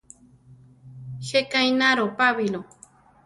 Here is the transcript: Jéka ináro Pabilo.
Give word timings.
Jéka 1.27 1.59
ináro 1.71 2.05
Pabilo. 2.17 2.61